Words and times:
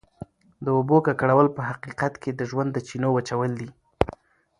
د 0.65 0.65
اوبو 0.77 0.97
ککړول 1.05 1.47
په 1.57 1.61
حقیقت 1.69 2.13
کې 2.21 2.31
د 2.33 2.41
ژوند 2.49 2.69
د 2.73 2.77
چینو 2.87 3.09
وچول 3.13 3.51
دي. 3.61 3.69